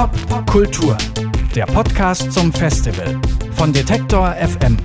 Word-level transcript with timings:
Pop 0.00 0.46
Kultur, 0.46 0.96
der 1.54 1.66
Podcast 1.66 2.32
zum 2.32 2.50
Festival 2.54 3.20
von 3.52 3.70
Detektor 3.70 4.34
FM. 4.34 4.78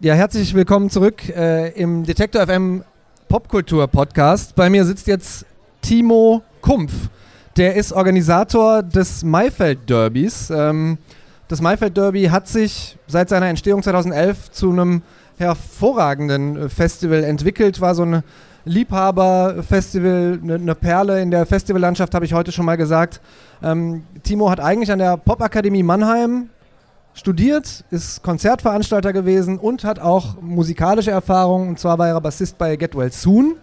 Ja, 0.00 0.12
herzlich 0.12 0.52
willkommen 0.52 0.90
zurück 0.90 1.26
äh, 1.30 1.70
im 1.70 2.04
Detektor 2.04 2.46
FM 2.46 2.84
Popkultur 3.30 3.88
Podcast. 3.88 4.56
Bei 4.56 4.68
mir 4.68 4.84
sitzt 4.84 5.06
jetzt 5.06 5.46
Timo 5.80 6.42
Kumpf. 6.60 6.92
Der 7.56 7.76
ist 7.76 7.94
Organisator 7.94 8.82
des 8.82 9.24
Maifeld 9.24 9.88
Derbys. 9.88 10.50
Ähm, 10.50 10.98
das 11.48 11.62
Maifeld 11.62 11.96
Derby 11.96 12.24
hat 12.24 12.46
sich 12.46 12.98
seit 13.06 13.30
seiner 13.30 13.46
Entstehung 13.46 13.82
2011 13.82 14.50
zu 14.50 14.70
einem 14.70 15.00
hervorragenden 15.38 16.68
Festival 16.68 17.24
entwickelt, 17.24 17.80
war 17.80 17.94
so 17.94 18.02
ein 18.02 18.22
Liebhaberfestival, 18.68 20.40
eine 20.42 20.58
ne 20.58 20.74
Perle 20.74 21.20
in 21.20 21.30
der 21.30 21.46
Festivallandschaft, 21.46 22.14
habe 22.14 22.24
ich 22.24 22.34
heute 22.34 22.52
schon 22.52 22.66
mal 22.66 22.76
gesagt. 22.76 23.20
Ähm, 23.62 24.04
Timo 24.22 24.50
hat 24.50 24.60
eigentlich 24.60 24.92
an 24.92 24.98
der 24.98 25.16
Popakademie 25.16 25.82
Mannheim 25.82 26.50
studiert, 27.14 27.84
ist 27.90 28.22
Konzertveranstalter 28.22 29.12
gewesen 29.12 29.58
und 29.58 29.84
hat 29.84 29.98
auch 29.98 30.40
musikalische 30.40 31.10
Erfahrung. 31.10 31.70
Und 31.70 31.78
zwar 31.78 31.98
war 31.98 32.08
er 32.08 32.20
Bassist 32.20 32.58
bei 32.58 32.76
Get 32.76 32.96
Well 32.96 33.10
Soon. 33.10 33.56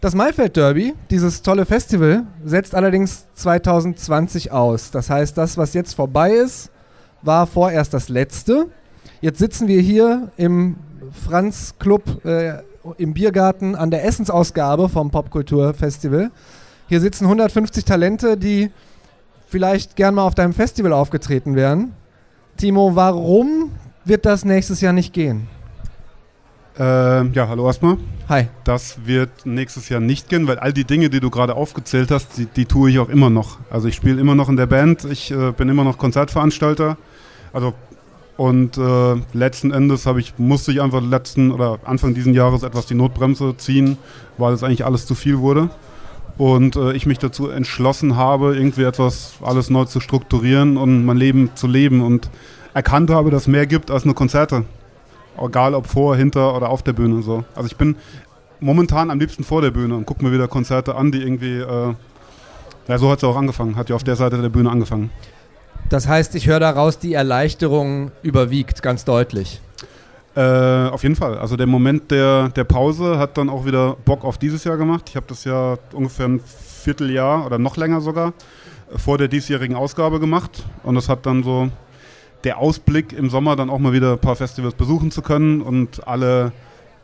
Das 0.00 0.14
Maifeld 0.14 0.56
Derby, 0.56 0.94
dieses 1.10 1.42
tolle 1.42 1.66
Festival, 1.66 2.24
setzt 2.44 2.74
allerdings 2.74 3.26
2020 3.34 4.50
aus. 4.50 4.90
Das 4.90 5.10
heißt, 5.10 5.36
das, 5.36 5.56
was 5.56 5.74
jetzt 5.74 5.94
vorbei 5.94 6.32
ist, 6.32 6.70
war 7.22 7.46
vorerst 7.46 7.92
das 7.94 8.08
letzte. 8.08 8.66
Jetzt 9.20 9.38
sitzen 9.38 9.68
wir 9.68 9.80
hier 9.80 10.30
im 10.36 10.76
Franz 11.12 11.74
Club 11.78 12.24
äh, 12.24 12.62
im 12.98 13.14
Biergarten 13.14 13.74
an 13.74 13.90
der 13.90 14.04
Essensausgabe 14.04 14.88
vom 14.88 15.10
Popkulturfestival. 15.10 16.30
Hier 16.88 17.00
sitzen 17.00 17.24
150 17.24 17.84
Talente, 17.84 18.36
die 18.36 18.70
vielleicht 19.48 19.96
gern 19.96 20.14
mal 20.14 20.24
auf 20.24 20.34
deinem 20.34 20.52
Festival 20.52 20.92
aufgetreten 20.92 21.56
wären. 21.56 21.92
Timo, 22.56 22.96
warum 22.96 23.70
wird 24.04 24.26
das 24.26 24.44
nächstes 24.44 24.80
Jahr 24.80 24.92
nicht 24.92 25.12
gehen? 25.12 25.48
Äh, 26.78 27.26
ja, 27.28 27.48
hallo 27.48 27.66
erstmal. 27.66 27.98
Hi. 28.28 28.48
Das 28.64 29.04
wird 29.04 29.44
nächstes 29.44 29.88
Jahr 29.88 30.00
nicht 30.00 30.28
gehen, 30.28 30.46
weil 30.46 30.58
all 30.58 30.72
die 30.72 30.84
Dinge, 30.84 31.10
die 31.10 31.20
du 31.20 31.30
gerade 31.30 31.54
aufgezählt 31.54 32.10
hast, 32.10 32.38
die, 32.38 32.46
die, 32.46 32.64
tue 32.64 32.90
ich 32.90 32.98
auch 32.98 33.08
immer 33.08 33.28
noch. 33.28 33.58
Also 33.70 33.88
ich 33.88 33.96
spiele 33.96 34.20
immer 34.20 34.34
noch 34.34 34.48
in 34.48 34.56
der 34.56 34.66
Band, 34.66 35.04
ich 35.04 35.30
äh, 35.30 35.52
bin 35.52 35.68
immer 35.68 35.84
noch 35.84 35.98
Konzertveranstalter. 35.98 36.96
Also 37.52 37.74
und 38.40 38.78
äh, 38.78 39.16
letzten 39.34 39.70
Endes 39.70 40.06
ich, 40.06 40.38
musste 40.38 40.72
ich 40.72 40.80
einfach 40.80 41.02
letzten 41.02 41.50
oder 41.50 41.78
Anfang 41.84 42.14
dieses 42.14 42.34
Jahres 42.34 42.62
etwas 42.62 42.86
die 42.86 42.94
Notbremse 42.94 43.54
ziehen, 43.58 43.98
weil 44.38 44.54
es 44.54 44.62
eigentlich 44.62 44.86
alles 44.86 45.04
zu 45.04 45.14
viel 45.14 45.40
wurde. 45.40 45.68
Und 46.38 46.74
äh, 46.74 46.92
ich 46.92 47.04
mich 47.04 47.18
dazu 47.18 47.50
entschlossen 47.50 48.16
habe, 48.16 48.56
irgendwie 48.56 48.84
etwas 48.84 49.34
alles 49.42 49.68
neu 49.68 49.84
zu 49.84 50.00
strukturieren 50.00 50.78
und 50.78 51.04
mein 51.04 51.18
Leben 51.18 51.50
zu 51.54 51.66
leben 51.66 52.00
und 52.00 52.30
erkannt 52.72 53.10
habe, 53.10 53.30
dass 53.30 53.42
es 53.42 53.48
mehr 53.48 53.66
gibt 53.66 53.90
als 53.90 54.06
nur 54.06 54.14
Konzerte. 54.14 54.64
Egal 55.38 55.74
ob 55.74 55.86
vor, 55.86 56.16
hinter 56.16 56.56
oder 56.56 56.70
auf 56.70 56.82
der 56.82 56.94
Bühne. 56.94 57.20
So. 57.20 57.44
Also 57.54 57.66
ich 57.66 57.76
bin 57.76 57.96
momentan 58.58 59.10
am 59.10 59.20
liebsten 59.20 59.44
vor 59.44 59.60
der 59.60 59.70
Bühne 59.70 59.94
und 59.94 60.06
gucke 60.06 60.24
mir 60.24 60.32
wieder 60.32 60.48
Konzerte 60.48 60.94
an, 60.94 61.12
die 61.12 61.20
irgendwie. 61.20 61.58
Äh, 61.58 61.94
ja, 62.88 62.96
so 62.96 63.10
hat 63.10 63.18
es 63.18 63.24
auch 63.24 63.36
angefangen, 63.36 63.76
hat 63.76 63.90
ja 63.90 63.96
auf 63.96 64.02
der 64.02 64.16
Seite 64.16 64.40
der 64.40 64.48
Bühne 64.48 64.70
angefangen. 64.70 65.10
Das 65.90 66.06
heißt, 66.06 66.36
ich 66.36 66.46
höre 66.46 66.60
daraus, 66.60 67.00
die 67.00 67.14
Erleichterung 67.14 68.12
überwiegt 68.22 68.80
ganz 68.80 69.04
deutlich. 69.04 69.60
Äh, 70.36 70.40
auf 70.40 71.02
jeden 71.02 71.16
Fall. 71.16 71.36
Also 71.36 71.56
der 71.56 71.66
Moment 71.66 72.12
der, 72.12 72.48
der 72.50 72.62
Pause 72.62 73.18
hat 73.18 73.36
dann 73.36 73.50
auch 73.50 73.66
wieder 73.66 73.96
Bock 74.04 74.24
auf 74.24 74.38
dieses 74.38 74.62
Jahr 74.62 74.76
gemacht. 74.76 75.06
Ich 75.08 75.16
habe 75.16 75.26
das 75.28 75.42
ja 75.42 75.78
ungefähr 75.92 76.28
ein 76.28 76.40
Vierteljahr 76.40 77.44
oder 77.44 77.58
noch 77.58 77.76
länger 77.76 78.00
sogar 78.00 78.32
vor 78.94 79.18
der 79.18 79.26
diesjährigen 79.26 79.74
Ausgabe 79.74 80.20
gemacht. 80.20 80.62
Und 80.84 80.94
das 80.94 81.08
hat 81.08 81.26
dann 81.26 81.42
so 81.42 81.68
der 82.44 82.58
Ausblick 82.58 83.12
im 83.12 83.28
Sommer 83.28 83.56
dann 83.56 83.68
auch 83.68 83.80
mal 83.80 83.92
wieder 83.92 84.12
ein 84.12 84.20
paar 84.20 84.36
Festivals 84.36 84.74
besuchen 84.74 85.10
zu 85.10 85.22
können 85.22 85.60
und 85.60 86.06
alle 86.06 86.52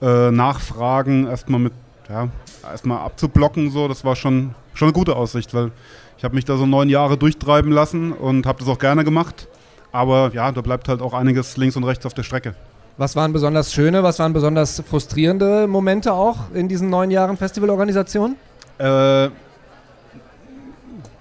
äh, 0.00 0.30
Nachfragen 0.30 1.26
erstmal 1.26 1.58
mit, 1.58 1.72
ja, 2.08 2.28
erstmal 2.62 2.98
abzublocken. 3.00 3.72
So, 3.72 3.88
das 3.88 4.04
war 4.04 4.14
schon, 4.14 4.54
schon 4.74 4.86
eine 4.86 4.92
gute 4.92 5.16
Aussicht, 5.16 5.54
weil 5.54 5.72
ich 6.18 6.24
habe 6.24 6.34
mich 6.34 6.44
da 6.44 6.56
so 6.56 6.66
neun 6.66 6.88
Jahre 6.88 7.16
durchtreiben 7.16 7.70
lassen 7.70 8.12
und 8.12 8.46
habe 8.46 8.58
das 8.58 8.68
auch 8.68 8.78
gerne 8.78 9.04
gemacht. 9.04 9.48
Aber 9.92 10.30
ja, 10.34 10.50
da 10.52 10.60
bleibt 10.60 10.88
halt 10.88 11.00
auch 11.00 11.14
einiges 11.14 11.56
links 11.56 11.76
und 11.76 11.84
rechts 11.84 12.06
auf 12.06 12.14
der 12.14 12.22
Strecke. 12.22 12.54
Was 12.98 13.14
waren 13.14 13.32
besonders 13.32 13.72
schöne, 13.74 14.02
was 14.02 14.18
waren 14.18 14.32
besonders 14.32 14.82
frustrierende 14.88 15.66
Momente 15.66 16.14
auch 16.14 16.50
in 16.54 16.68
diesen 16.68 16.88
neun 16.88 17.10
Jahren 17.10 17.36
Festivalorganisation? 17.36 18.36
Äh, 18.78 19.28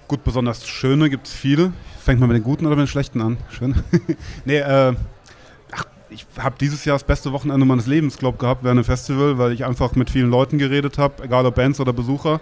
gut, 0.07 0.23
besonders 0.23 0.65
schöne 0.65 1.09
gibt 1.09 1.27
es 1.27 1.33
viele. 1.33 1.73
Fängt 1.99 2.19
man 2.19 2.29
mit 2.29 2.37
den 2.37 2.43
guten 2.43 2.65
oder 2.65 2.75
mit 2.75 2.83
den 2.83 2.87
schlechten 2.87 3.21
an? 3.21 3.37
Schön. 3.49 3.75
nee, 4.45 4.59
äh, 4.59 4.93
ich 6.15 6.25
habe 6.39 6.55
dieses 6.59 6.85
Jahr 6.85 6.95
das 6.95 7.03
beste 7.03 7.31
Wochenende 7.33 7.65
meines 7.65 7.87
Lebens, 7.87 8.17
glaube 8.17 8.37
gehabt 8.37 8.63
während 8.63 8.79
einem 8.79 8.85
Festival, 8.85 9.37
weil 9.37 9.51
ich 9.51 9.65
einfach 9.65 9.95
mit 9.95 10.09
vielen 10.09 10.29
Leuten 10.29 10.57
geredet 10.57 10.97
habe, 10.97 11.23
egal 11.23 11.45
ob 11.45 11.55
Bands 11.55 11.79
oder 11.79 11.93
Besucher. 11.93 12.39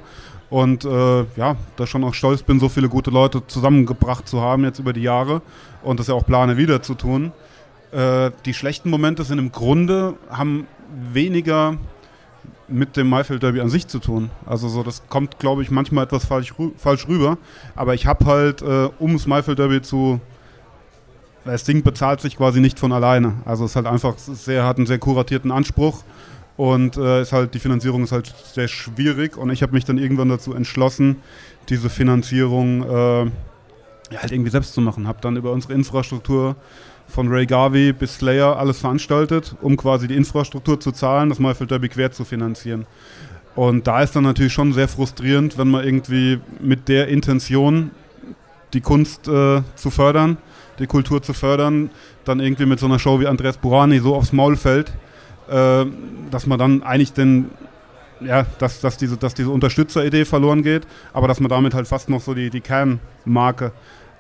Und 0.50 0.86
äh, 0.86 1.26
ja, 1.36 1.56
da 1.76 1.88
schon 1.88 2.04
auch 2.04 2.14
stolz 2.14 2.44
bin, 2.44 2.60
so 2.60 2.70
viele 2.70 2.88
gute 2.88 3.10
Leute 3.10 3.46
zusammengebracht 3.48 4.28
zu 4.28 4.42
haben 4.42 4.64
jetzt 4.64 4.78
über 4.78 4.94
die 4.94 5.02
Jahre 5.02 5.42
und 5.82 6.00
das 6.00 6.08
ja 6.08 6.14
auch 6.14 6.26
plane 6.26 6.58
wieder 6.58 6.84
zu 6.84 6.94
tun. 6.94 7.32
Äh, 7.92 8.30
die 8.46 8.54
schlechten 8.54 8.92
Momente 8.92 9.24
sind 9.24 9.40
im 9.40 9.52
Grunde, 9.52 10.14
haben 10.30 10.68
weniger 11.12 11.78
mit 12.68 12.96
dem 12.96 13.10
Maifeld 13.10 13.42
Derby 13.42 13.62
an 13.62 13.70
sich 13.70 13.88
zu 13.88 14.00
tun. 14.00 14.30
Also 14.46 14.68
so, 14.70 14.84
das 14.84 15.08
kommt, 15.10 15.40
glaube 15.40 15.64
ich, 15.64 15.72
manchmal 15.72 16.04
etwas 16.04 16.26
falsch, 16.26 16.54
falsch 16.78 17.08
rüber. 17.08 17.38
Aber 17.76 17.94
ich 17.96 18.06
habe 18.06 18.26
halt, 18.26 18.62
äh, 18.62 18.90
um 19.00 19.14
das 19.14 19.26
Maifeld 19.26 19.58
Derby 19.60 19.82
zu 19.82 20.22
das 21.46 21.64
Ding 21.64 21.84
bezahlt 21.84 22.22
sich 22.22 22.38
quasi 22.38 22.60
nicht 22.60 22.80
von 22.80 22.92
alleine. 22.92 23.34
Also 23.46 23.66
es 23.66 23.72
ist 23.72 23.76
halt 23.76 23.88
einfach, 23.88 24.18
sehr, 24.18 24.66
hat 24.66 24.78
einen 24.78 24.86
sehr 24.86 25.00
kuratierten 25.00 25.52
Anspruch 25.52 26.04
und 26.56 26.98
äh, 26.98 27.22
ist 27.22 27.34
halt, 27.34 27.54
die 27.54 27.60
Finanzierung 27.60 28.04
ist 28.04 28.12
halt 28.12 28.34
sehr 28.54 28.68
schwierig 28.68 29.38
und 29.38 29.50
ich 29.50 29.62
habe 29.62 29.74
mich 29.74 29.86
dann 29.86 29.98
irgendwann 29.98 30.30
dazu 30.30 30.54
entschlossen, 30.54 31.18
diese 31.70 31.90
Finanzierung 31.90 32.84
äh, 32.84 33.24
ja, 34.12 34.22
halt 34.22 34.32
irgendwie 34.32 34.52
selbst 34.52 34.74
zu 34.74 34.82
machen. 34.82 35.08
Habe 35.08 35.20
dann 35.22 35.36
über 35.36 35.52
unsere 35.52 35.74
Infrastruktur 35.74 36.56
von 37.08 37.28
Ray 37.28 37.46
Garvey 37.46 37.94
bis 37.94 38.16
Slayer 38.16 38.58
alles 38.58 38.80
veranstaltet, 38.80 39.56
um 39.62 39.76
quasi 39.76 40.08
die 40.08 40.16
Infrastruktur 40.16 40.80
zu 40.80 40.92
zahlen, 40.92 41.30
das 41.30 41.40
Maifeld 41.40 41.72
Derby 41.72 41.90
quer 41.90 42.12
zu 42.12 42.24
finanzieren. 42.24 42.86
Und 43.56 43.86
da 43.88 44.02
ist 44.02 44.16
dann 44.16 44.24
natürlich 44.24 44.54
schon 44.54 44.74
sehr 44.74 44.88
frustrierend, 44.88 45.58
wenn 45.58 45.70
man 45.70 45.84
irgendwie 45.84 46.40
mit 46.60 46.88
der 46.88 47.08
Intention, 47.08 47.92
die 48.74 48.82
Kunst 48.82 49.28
äh, 49.28 49.62
zu 49.76 49.92
fördern, 49.92 50.38
die 50.80 50.88
Kultur 50.88 51.22
zu 51.22 51.34
fördern, 51.34 51.90
dann 52.26 52.40
irgendwie 52.40 52.66
mit 52.66 52.80
so 52.80 52.86
einer 52.86 53.00
Show 53.00 53.20
wie 53.20 53.28
Andreas 53.28 53.58
Burani 53.58 54.00
so 54.00 54.16
aufs 54.16 54.34
Maul 54.34 54.56
fällt 54.56 54.94
äh, 55.50 55.86
dass 56.32 56.48
man 56.48 56.60
dann 56.60 56.84
eigentlich 56.84 57.14
den, 57.14 57.52
ja, 58.22 58.46
dass, 58.60 58.80
dass 58.82 58.98
diese, 58.98 59.18
dass 59.18 59.34
diese 59.34 59.50
Unterstützeridee 59.50 60.26
verloren 60.26 60.64
geht, 60.64 60.88
aber 61.12 61.28
dass 61.28 61.40
man 61.40 61.50
damit 61.50 61.74
halt 61.74 61.88
fast 61.88 62.10
noch 62.10 62.22
so 62.22 62.34
die, 62.34 62.50
die 62.50 62.62
Kernmarke 62.62 63.72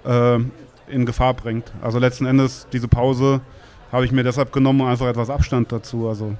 äh, 0.05 0.39
in 0.87 1.05
Gefahr 1.05 1.33
bringt. 1.33 1.71
Also 1.81 1.99
letzten 1.99 2.25
Endes 2.25 2.67
diese 2.71 2.87
Pause 2.87 3.41
habe 3.91 4.05
ich 4.05 4.11
mir 4.11 4.23
deshalb 4.23 4.51
genommen, 4.51 4.81
einfach 4.81 5.07
etwas 5.07 5.29
Abstand 5.29 5.71
dazu. 5.71 6.09
Also 6.09 6.35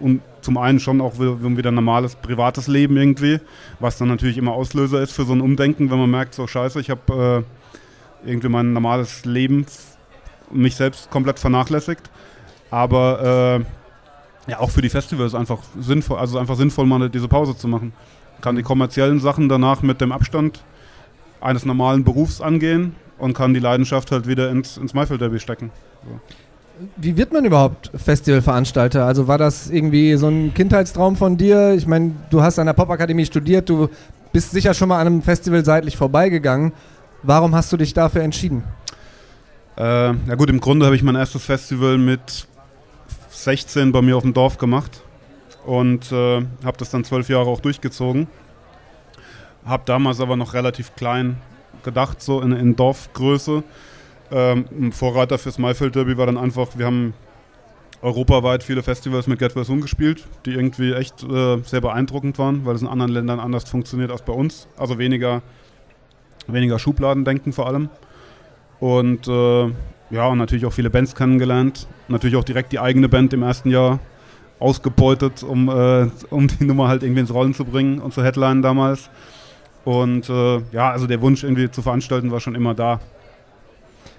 und 0.00 0.22
zum 0.40 0.56
einen 0.56 0.80
schon 0.80 1.00
auch 1.00 1.18
wieder 1.18 1.70
ein 1.70 1.74
normales 1.74 2.16
privates 2.16 2.66
Leben 2.66 2.96
irgendwie, 2.96 3.40
was 3.78 3.98
dann 3.98 4.08
natürlich 4.08 4.38
immer 4.38 4.52
Auslöser 4.52 5.02
ist 5.02 5.12
für 5.12 5.24
so 5.24 5.34
ein 5.34 5.42
Umdenken, 5.42 5.90
wenn 5.90 5.98
man 5.98 6.10
merkt, 6.10 6.34
so 6.34 6.46
scheiße, 6.46 6.80
ich 6.80 6.90
habe 6.90 7.44
äh, 7.46 7.63
irgendwie 8.24 8.48
mein 8.48 8.72
normales 8.72 9.24
Leben 9.24 9.66
mich 10.50 10.76
selbst 10.76 11.10
komplett 11.10 11.38
vernachlässigt. 11.38 12.10
Aber 12.70 13.60
äh, 13.60 14.50
ja, 14.50 14.60
auch 14.60 14.70
für 14.70 14.82
die 14.82 14.88
Festivals 14.88 15.34
einfach 15.34 15.58
sinnvoll, 15.78 16.18
also 16.18 16.38
einfach 16.38 16.56
sinnvoll, 16.56 16.86
mal 16.86 17.08
diese 17.08 17.28
Pause 17.28 17.56
zu 17.56 17.68
machen. 17.68 17.92
Kann 18.40 18.56
die 18.56 18.62
kommerziellen 18.62 19.20
Sachen 19.20 19.48
danach 19.48 19.82
mit 19.82 20.00
dem 20.00 20.12
Abstand 20.12 20.62
eines 21.40 21.64
normalen 21.64 22.04
Berufs 22.04 22.40
angehen 22.40 22.94
und 23.18 23.34
kann 23.34 23.54
die 23.54 23.60
Leidenschaft 23.60 24.10
halt 24.10 24.26
wieder 24.26 24.50
ins, 24.50 24.76
ins 24.76 24.94
Maifeld 24.94 25.20
Derby 25.20 25.38
stecken. 25.38 25.70
So. 26.04 26.20
Wie 26.96 27.16
wird 27.16 27.32
man 27.32 27.44
überhaupt 27.44 27.92
Festivalveranstalter? 27.94 29.06
Also 29.06 29.28
war 29.28 29.38
das 29.38 29.70
irgendwie 29.70 30.16
so 30.16 30.26
ein 30.26 30.52
Kindheitstraum 30.54 31.14
von 31.14 31.36
dir? 31.36 31.74
Ich 31.74 31.86
meine, 31.86 32.12
du 32.30 32.42
hast 32.42 32.58
an 32.58 32.66
der 32.66 32.72
Popakademie 32.72 33.24
studiert, 33.24 33.68
du 33.68 33.88
bist 34.32 34.50
sicher 34.50 34.74
schon 34.74 34.88
mal 34.88 35.00
an 35.00 35.06
einem 35.06 35.22
Festival 35.22 35.64
seitlich 35.64 35.96
vorbeigegangen. 35.96 36.72
Warum 37.26 37.54
hast 37.54 37.72
du 37.72 37.78
dich 37.78 37.94
dafür 37.94 38.22
entschieden? 38.22 38.64
Äh, 39.78 39.82
ja 39.82 40.34
gut, 40.36 40.50
im 40.50 40.60
Grunde 40.60 40.84
habe 40.84 40.94
ich 40.94 41.02
mein 41.02 41.14
erstes 41.14 41.42
Festival 41.42 41.96
mit 41.96 42.46
16 43.30 43.92
bei 43.92 44.02
mir 44.02 44.18
auf 44.18 44.24
dem 44.24 44.34
Dorf 44.34 44.58
gemacht 44.58 45.02
und 45.64 46.12
äh, 46.12 46.42
habe 46.64 46.76
das 46.76 46.90
dann 46.90 47.02
zwölf 47.02 47.30
Jahre 47.30 47.46
auch 47.46 47.60
durchgezogen. 47.60 48.26
Habe 49.64 49.84
damals 49.86 50.20
aber 50.20 50.36
noch 50.36 50.52
relativ 50.52 50.94
klein 50.96 51.38
gedacht, 51.82 52.20
so 52.20 52.42
in, 52.42 52.52
in 52.52 52.76
Dorfgröße. 52.76 53.62
Ähm, 54.30 54.92
Vorreiter 54.92 55.38
fürs 55.38 55.56
Maifeld 55.56 55.94
Derby 55.94 56.18
war 56.18 56.26
dann 56.26 56.36
einfach, 56.36 56.76
wir 56.76 56.84
haben 56.84 57.14
europaweit 58.02 58.62
viele 58.62 58.82
Festivals 58.82 59.26
mit 59.28 59.38
Get 59.38 59.56
Well 59.56 59.64
Soon 59.64 59.80
gespielt, 59.80 60.26
die 60.44 60.52
irgendwie 60.52 60.92
echt 60.92 61.22
äh, 61.22 61.56
sehr 61.62 61.80
beeindruckend 61.80 62.38
waren, 62.38 62.66
weil 62.66 62.74
es 62.74 62.82
in 62.82 62.88
anderen 62.88 63.12
Ländern 63.12 63.40
anders 63.40 63.64
funktioniert 63.64 64.10
als 64.10 64.20
bei 64.20 64.34
uns. 64.34 64.68
Also 64.76 64.98
weniger, 64.98 65.40
weniger 66.46 66.78
Schubladendenken 66.78 67.52
vor 67.52 67.66
allem. 67.66 67.88
Und 68.80 69.28
äh, 69.28 69.72
ja, 70.10 70.26
und 70.26 70.38
natürlich 70.38 70.66
auch 70.66 70.72
viele 70.72 70.90
Bands 70.90 71.14
kennengelernt. 71.14 71.86
Natürlich 72.08 72.36
auch 72.36 72.44
direkt 72.44 72.72
die 72.72 72.78
eigene 72.78 73.08
Band 73.08 73.32
im 73.32 73.42
ersten 73.42 73.70
Jahr 73.70 73.98
ausgebeutet, 74.58 75.42
um, 75.42 75.68
äh, 75.68 76.08
um 76.30 76.48
die 76.48 76.64
Nummer 76.64 76.88
halt 76.88 77.02
irgendwie 77.02 77.20
ins 77.20 77.32
Rollen 77.32 77.54
zu 77.54 77.64
bringen 77.64 77.98
und 77.98 78.14
zu 78.14 78.22
headlinen 78.22 78.62
damals. 78.62 79.10
Und 79.84 80.28
äh, 80.30 80.60
ja, 80.72 80.90
also 80.90 81.06
der 81.06 81.20
Wunsch 81.20 81.44
irgendwie 81.44 81.70
zu 81.70 81.82
veranstalten 81.82 82.30
war 82.30 82.40
schon 82.40 82.54
immer 82.54 82.74
da. 82.74 83.00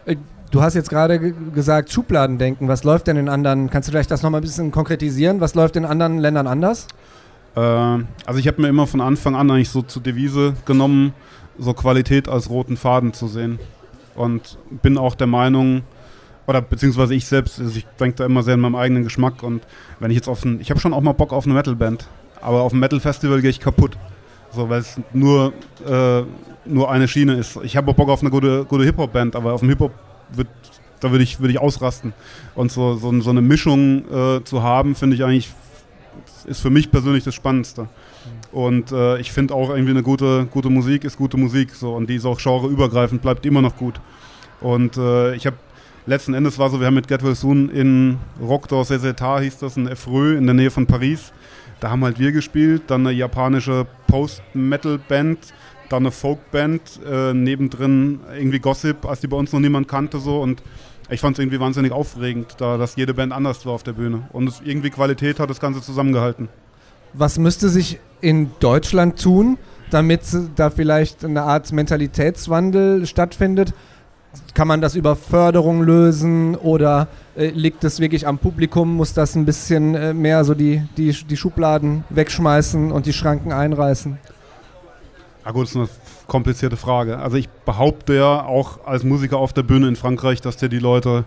Äh, 0.06 0.18
du 0.52 0.62
hast 0.62 0.76
jetzt 0.76 0.90
gerade 0.90 1.20
gesagt, 1.32 1.92
Schubladendenken. 1.92 2.68
Was 2.68 2.84
läuft 2.84 3.08
denn 3.08 3.18
in 3.18 3.30
anderen? 3.30 3.70
Kannst 3.70 3.88
du 3.88 3.92
vielleicht 3.92 4.12
das 4.12 4.22
nochmal 4.22 4.42
ein 4.42 4.44
bisschen 4.44 4.72
konkretisieren? 4.72 5.40
Was 5.42 5.56
läuft 5.56 5.76
in 5.76 5.86
anderen 5.86 6.20
Ländern 6.20 6.48
anders? 6.48 6.88
Äh, 7.56 7.60
also 7.60 8.40
ich 8.40 8.48
habe 8.48 8.62
mir 8.62 8.68
immer 8.68 8.88
von 8.88 9.02
Anfang 9.02 9.36
an 9.36 9.50
eigentlich 9.50 9.70
so 9.70 9.82
zur 9.82 10.02
Devise 10.02 10.56
genommen, 10.66 11.14
so 11.58 11.74
Qualität 11.74 12.28
als 12.28 12.50
roten 12.50 12.78
Faden 12.78 13.14
zu 13.14 13.28
sehen. 13.28 13.60
Und 14.16 14.58
bin 14.82 14.98
auch 14.98 15.16
der 15.16 15.28
Meinung, 15.28 15.84
oder 16.48 16.62
beziehungsweise 16.62 17.16
ich 17.16 17.26
selbst, 17.26 17.60
also 17.60 17.78
ich 17.78 17.86
denke 18.00 18.18
da 18.18 18.26
immer 18.26 18.44
sehr 18.44 18.54
in 18.54 18.60
meinem 18.62 18.76
eigenen 18.76 19.04
Geschmack. 19.04 19.44
Und 19.44 19.64
wenn 20.00 20.12
ich 20.12 20.16
jetzt 20.16 20.28
auf 20.28 20.44
ein, 20.46 20.62
ich 20.62 20.70
habe 20.70 20.80
schon 20.80 20.94
auch 20.94 21.02
mal 21.02 21.14
Bock 21.14 21.34
auf 21.34 21.46
eine 21.46 21.54
Metalband, 21.54 22.08
aber 22.42 22.62
auf 22.62 22.74
ein 22.74 22.80
Metal-Festival 22.80 23.42
gehe 23.42 23.50
ich 23.50 23.60
kaputt. 23.60 23.98
So, 24.52 24.70
weil 24.70 24.80
es 24.80 25.00
nur, 25.12 25.54
äh, 25.86 26.24
nur 26.66 26.90
eine 26.90 27.08
Schiene 27.08 27.34
ist. 27.34 27.58
Ich 27.64 27.76
habe 27.76 27.92
auch 27.92 27.96
Bock 27.96 28.10
auf 28.10 28.22
eine 28.22 28.30
gute, 28.30 28.66
gute 28.66 28.84
Hip-Hop-Band, 28.86 29.36
aber 29.36 29.54
auf 29.54 29.60
dem 29.60 29.70
Hip-Hop 29.70 29.92
wird, 30.34 30.48
da 31.02 31.12
würde 31.12 31.24
ich, 31.24 31.40
würd 31.40 31.52
ich 31.52 31.60
ausrasten. 31.60 32.14
Und 32.54 32.72
so, 32.72 32.96
so, 32.96 33.20
so 33.20 33.30
eine 33.30 33.42
Mischung 33.42 34.06
äh, 34.10 34.44
zu 34.44 34.64
haben, 34.64 34.96
finde 34.96 35.16
ich 35.16 35.24
eigentlich, 35.24 35.52
ist 36.48 36.62
für 36.62 36.70
mich 36.70 36.92
persönlich 36.92 37.24
das 37.24 37.36
Spannendste. 37.36 37.88
Und 38.52 38.92
äh, 38.92 39.20
ich 39.20 39.32
finde 39.32 39.54
auch 39.54 39.70
irgendwie 39.70 39.92
eine 39.92 40.04
gute, 40.04 40.46
gute 40.46 40.70
Musik 40.70 41.04
ist 41.04 41.18
gute 41.18 41.38
Musik. 41.38 41.74
So, 41.76 41.94
und 41.94 42.10
die 42.10 42.16
ist 42.16 42.26
auch 42.26 42.40
genreübergreifend, 42.40 43.22
bleibt 43.22 43.46
immer 43.46 43.62
noch 43.62 43.76
gut. 43.76 44.00
Und 44.62 44.98
äh, 44.98 45.36
ich 45.36 45.46
habe 45.46 45.58
letzten 46.06 46.34
Endes 46.34 46.58
war 46.60 46.70
so, 46.70 46.80
wir 46.80 46.88
haben 46.88 46.96
mit 46.96 47.08
Get 47.08 47.24
Well 47.24 47.36
Soon 47.36 47.70
in 47.70 48.18
Rock 48.42 48.68
d'Or 48.68 48.86
Cézetar, 48.86 49.42
hieß 49.42 49.58
das, 49.60 49.78
in 49.78 49.88
Efreux 49.88 50.38
in 50.38 50.46
der 50.46 50.54
Nähe 50.54 50.72
von 50.72 50.86
Paris, 50.86 51.34
da 51.80 51.90
haben 51.90 52.04
halt 52.04 52.20
wir 52.20 52.32
gespielt, 52.32 52.84
dann 52.88 53.06
eine 53.06 53.16
japanische 53.16 53.86
Post-Metal-Band, 54.08 55.40
dann 55.90 56.04
eine 56.04 56.12
Folk-Band, 56.12 56.82
äh, 57.06 57.34
nebendrin 57.34 58.20
irgendwie 58.38 58.60
Gossip, 58.60 59.06
als 59.06 59.22
die 59.22 59.28
bei 59.28 59.38
uns 59.38 59.54
noch 59.54 59.60
niemand 59.60 59.88
kannte 59.88 60.20
so 60.20 60.42
und 60.42 60.62
ich 61.10 61.20
fand 61.20 61.38
es 61.38 61.40
irgendwie 61.40 61.60
wahnsinnig 61.60 61.92
aufregend, 61.92 62.56
da 62.58 62.78
dass 62.78 62.96
jede 62.96 63.14
Band 63.14 63.32
anders 63.32 63.66
war 63.66 63.74
auf 63.74 63.84
der 63.84 63.94
Bühne 63.94 64.28
und 64.34 64.48
es 64.48 64.62
irgendwie 64.64 64.90
Qualität 64.90 65.40
hat 65.40 65.50
das 65.50 65.60
Ganze 65.60 65.82
zusammengehalten. 65.82 66.50
Was 67.14 67.38
müsste 67.38 67.70
sich 67.70 68.00
in 68.22 68.52
Deutschland 68.60 69.22
tun, 69.22 69.58
damit 69.92 70.22
da 70.56 70.70
vielleicht 70.70 71.24
eine 71.24 71.44
Art 71.44 71.72
Mentalitätswandel 71.72 73.06
stattfindet? 73.06 73.74
kann 74.54 74.68
man 74.68 74.82
das 74.82 74.96
über 74.96 75.16
Förderung 75.16 75.82
lösen 75.82 76.56
oder 76.56 77.08
äh, 77.36 77.48
liegt 77.48 77.84
es 77.84 78.00
wirklich 78.00 78.28
am 78.28 78.38
Publikum? 78.38 78.96
Muss 78.96 79.14
das 79.14 79.36
ein 79.36 79.46
bisschen 79.46 79.96
äh, 79.96 80.14
mehr 80.14 80.44
so 80.44 80.54
die, 80.54 80.84
die, 80.98 81.12
die 81.12 81.38
Schubladen 81.38 82.04
wegschmeißen 82.10 82.92
und 82.92 83.06
die 83.06 83.14
Schranken 83.14 83.52
einreißen? 83.52 84.18
Ja 85.46 85.52
gut, 85.52 85.64
das 85.64 85.70
ist 85.70 85.78
eine 85.78 85.90
komplizierte 86.26 86.76
Frage. 86.76 87.20
Also 87.20 87.38
ich 87.38 87.48
behaupte 87.50 88.16
ja 88.16 88.44
auch 88.44 88.84
als 88.88 89.04
Musiker 89.04 89.38
auf 89.38 89.54
der 89.54 89.62
Bühne 89.62 89.88
in 89.88 89.96
Frankreich, 89.96 90.42
dass 90.42 90.58
dir 90.58 90.70
die 90.70 90.80
Leute 90.80 91.24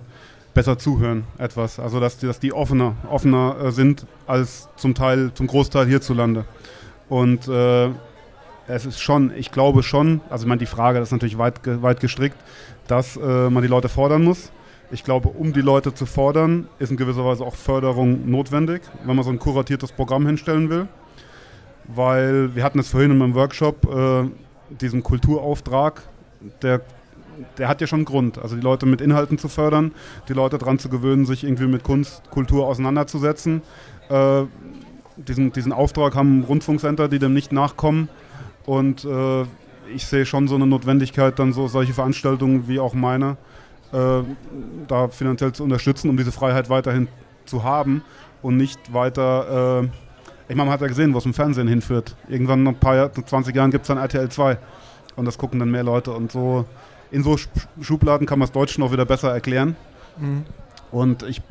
besser 0.55 0.77
zuhören 0.77 1.23
etwas. 1.39 1.79
Also 1.79 2.01
dass 2.01 2.19
die, 2.19 2.27
dass 2.27 2.41
die 2.41 2.53
offener, 2.53 2.97
offener 3.09 3.57
äh, 3.63 3.71
sind 3.71 4.07
als 4.27 4.69
zum 4.75 4.97
Teil, 4.97 5.31
zum 5.35 5.47
Großteil 5.47 5.87
hierzulande. 5.87 6.47
Und 7.09 7.47
äh, 7.47 7.91
es 8.67 8.87
ist 8.87 8.99
schon, 8.99 9.33
ich 9.37 9.53
glaube 9.53 9.85
schon, 9.85 10.21
also 10.31 10.45
ich 10.45 10.49
meine, 10.49 10.59
die 10.59 10.67
Frage 10.67 10.99
ist 10.99 11.13
natürlich 11.13 11.39
weit, 11.39 11.61
weit 11.65 12.01
gestrickt, 12.01 12.37
dass 12.89 13.17
äh, 13.17 13.51
man 13.51 13.63
die 13.63 13.69
Leute 13.69 13.89
fordern 13.89 14.25
muss. 14.25 14.51
Ich 14.91 15.05
glaube, 15.05 15.29
um 15.29 15.53
die 15.53 15.61
Leute 15.61 15.95
zu 15.95 16.07
fordern, 16.07 16.67
ist 16.81 16.91
in 16.91 16.97
gewisser 16.97 17.25
Weise 17.25 17.45
auch 17.45 17.55
Förderung 17.55 18.29
notwendig, 18.29 18.83
wenn 19.05 19.15
man 19.15 19.25
so 19.25 19.31
ein 19.31 19.39
kuratiertes 19.39 19.93
Programm 19.93 20.27
hinstellen 20.27 20.71
will. 20.71 20.89
Weil 21.89 22.55
wir 22.55 22.65
hatten 22.65 22.79
es 22.79 22.89
vorhin 22.89 23.11
in 23.11 23.19
meinem 23.19 23.35
Workshop, 23.35 23.87
äh, 23.87 24.29
diesen 24.81 25.03
Kulturauftrag, 25.03 26.03
der, 26.63 26.83
der 27.57 27.69
hat 27.69 27.81
ja 27.81 27.87
schon 27.87 28.05
Grund. 28.05 28.39
Also 28.39 28.57
die 28.57 28.63
Leute 28.63 28.87
mit 28.87 29.01
Inhalten 29.01 29.39
zu 29.39 29.49
fördern, 29.49 29.93
die 30.29 30.35
Leute 30.35 30.59
daran 30.59 30.79
zu 30.79 30.91
gewöhnen, 30.91 31.25
sich 31.25 31.45
irgendwie 31.45 31.67
mit 31.67 31.83
Kunst, 31.85 32.31
Kultur 32.31 32.67
auseinanderzusetzen. 32.67 33.63
Äh, 34.11 34.45
diesen, 35.17 35.53
diesen 35.53 35.73
Auftrag 35.73 36.15
haben 36.15 36.45
Rundfunkcenter, 36.45 37.09
die 37.09 37.19
dem 37.19 37.33
nicht 37.33 37.53
nachkommen. 37.53 38.09
Und 38.67 39.05
äh, 39.05 39.43
ich 39.95 40.07
sehe 40.07 40.27
schon 40.27 40.47
so 40.47 40.55
eine 40.55 40.67
Notwendigkeit, 40.67 41.39
dann 41.39 41.53
so 41.53 41.69
solche 41.69 41.95
Veranstaltungen 41.95 42.69
wie 42.69 42.79
auch 42.79 42.93
meine, 42.93 43.39
äh, 43.93 44.21
da 44.87 45.09
finanziell 45.09 45.53
zu 45.53 45.65
unterstützen, 45.65 46.11
um 46.11 46.17
diese 46.19 46.33
Freiheit 46.33 46.69
weiterhin 46.69 47.09
zu 47.47 47.65
haben 47.65 48.03
und 48.43 48.59
nicht 48.59 48.93
weiter. 48.93 49.89
Ich 50.49 50.57
meine, 50.57 50.67
man 50.67 50.75
hat 50.75 50.81
ja 50.81 50.87
gesehen, 50.87 51.13
wo 51.13 51.19
es 51.19 51.27
im 51.27 51.35
Fernsehen 51.35 51.69
hinführt. 51.69 52.17
Irgendwann 52.29 52.63
nach 52.63 52.73
ein 52.73 52.81
paar 52.81 52.97
Jahr, 52.97 53.13
20 53.13 53.55
Jahren 53.55 53.71
gibt 53.71 53.83
es 53.83 53.89
dann 53.89 53.99
RTL 53.99 54.31
2 54.31 54.57
und 55.17 55.25
das 55.27 55.37
gucken 55.37 55.61
dann 55.61 55.71
mehr 55.71 55.83
Leute 55.85 56.13
und 56.13 56.33
so. 56.33 56.65
In 57.11 57.23
so 57.23 57.37
Schubladen 57.81 58.27
kann 58.27 58.39
man 58.39 58.47
es 58.47 58.53
Deutschen 58.53 58.83
auch 58.83 58.93
wieder 58.93 59.05
besser 59.05 59.31
erklären. 59.31 59.77
Mhm. 60.19 60.45
Und 60.91 61.23
ich 61.23 61.43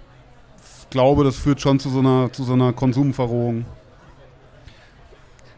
glaube, 0.90 1.24
das 1.24 1.36
führt 1.36 1.62
schon 1.62 1.80
zu 1.80 1.90
so 1.90 2.00
einer, 2.00 2.32
zu 2.32 2.44
so 2.44 2.54
einer 2.54 2.74
Konsumverrohung. 2.74 3.66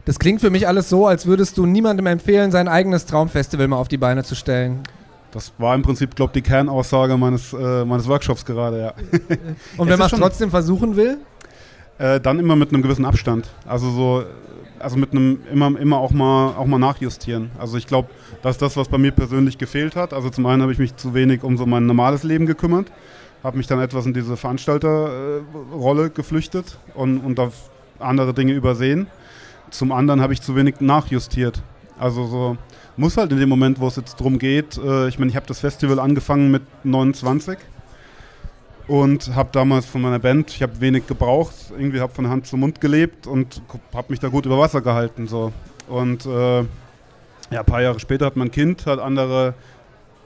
Das 0.06 0.19
klingt 0.19 0.41
für 0.41 0.50
mich 0.50 0.68
alles 0.68 0.89
so, 0.89 1.07
als 1.07 1.25
würdest 1.25 1.57
du 1.57 1.65
niemandem 1.65 2.07
empfehlen, 2.07 2.51
sein 2.51 2.68
eigenes 2.68 3.06
Traumfestival 3.06 3.68
mal 3.68 3.77
auf 3.77 3.88
die 3.88 3.97
Beine 3.97 4.24
zu 4.24 4.36
stellen. 4.36 4.81
Das 5.31 5.53
war 5.59 5.75
im 5.75 5.83
Prinzip, 5.83 6.15
glaube 6.15 6.31
ich, 6.33 6.44
die 6.44 6.50
Kernaussage 6.50 7.15
meines, 7.15 7.53
äh, 7.53 7.86
meines 7.86 8.07
Workshops 8.07 8.44
gerade, 8.44 8.81
ja. 8.81 8.94
Und 9.77 9.88
wenn 9.88 10.00
man 10.00 10.09
es 10.12 10.18
trotzdem 10.18 10.50
versuchen 10.50 10.95
will? 10.95 11.19
Äh, 12.00 12.22
dann 12.22 12.40
immer 12.40 12.56
mit 12.56 12.74
einem 12.74 12.81
gewissen 12.81 13.04
Abstand. 13.04 13.50
Also 13.66 13.92
so, 13.92 14.24
also 14.80 14.98
mit 14.98 15.12
einem 15.12 15.42
immer, 15.51 15.78
immer 15.78 15.98
auch 15.98 16.12
mal 16.12 16.54
auch 16.56 16.66
mal 16.66 16.80
nachjustieren. 16.80 17.51
Also 17.60 17.78
ich 17.78 17.88
glaube, 17.88 18.10
das 18.42 18.56
ist 18.56 18.62
das, 18.62 18.78
was 18.78 18.88
bei 18.88 18.98
mir 18.98 19.12
persönlich 19.12 19.57
gefehlt 19.57 19.98
hat. 19.98 20.13
Also 20.13 20.30
zum 20.30 20.46
einen 20.46 20.62
habe 20.62 20.72
ich 20.72 20.80
mich 20.80 20.96
zu 20.96 21.13
wenig 21.13 21.44
um 21.44 21.57
so 21.57 21.66
mein 21.66 21.86
normales 21.86 22.24
Leben 22.24 22.46
gekümmert, 22.46 22.90
habe 23.44 23.57
mich 23.57 23.68
dann 23.68 23.81
etwas 23.81 24.06
in 24.06 24.13
diese 24.13 24.38
Veranstalterrolle 24.38 26.06
äh, 26.06 26.10
geflüchtet 26.10 26.80
und, 26.96 27.19
und 27.19 27.38
da 27.38 27.51
andere 28.00 28.34
Dinge 28.34 28.54
übersehen. 28.54 29.07
Zum 29.69 29.92
anderen 29.92 30.22
habe 30.22 30.31
ich 30.31 30.41
zu 30.41 30.56
wenig 30.56 30.79
nachjustiert. 30.79 31.62
Also 32.00 32.25
so 32.27 32.58
muss 32.96 33.18
halt 33.18 33.34
in 33.34 33.39
dem 33.39 33.50
Moment, 33.50 33.82
wo 33.82 33.88
es 33.88 33.98
jetzt 33.98 34.15
drum 34.22 34.39
geht, 34.39 34.77
äh, 34.77 35.10
ich 35.10 35.20
meine, 35.20 35.32
ich 35.32 35.36
habe 35.36 35.48
das 35.48 35.60
Festival 35.60 36.00
angefangen 36.00 36.50
mit 36.50 36.63
29 36.86 37.58
und 38.89 39.36
habe 39.36 39.50
damals 39.51 39.86
von 39.86 40.01
meiner 40.01 40.17
Band, 40.17 40.50
ich 40.50 40.63
habe 40.63 40.81
wenig 40.81 41.05
gebraucht, 41.05 41.53
irgendwie 41.77 42.01
habe 42.01 42.12
von 42.12 42.27
Hand 42.27 42.48
zu 42.48 42.58
Mund 42.58 42.81
gelebt 42.81 43.27
und 43.27 43.62
habe 43.93 44.08
mich 44.10 44.19
da 44.19 44.29
gut 44.29 44.48
über 44.48 44.58
Wasser 44.58 44.81
gehalten 44.81 45.27
so. 45.27 45.53
Und 45.88 46.25
äh, 46.25 46.62
ja, 47.51 47.60
ein 47.60 47.65
paar 47.65 47.84
Jahre 47.84 48.00
später 48.00 48.25
hat 48.25 48.36
mein 48.36 48.50
Kind, 48.50 48.88
hat 48.88 48.98
andere, 48.98 49.53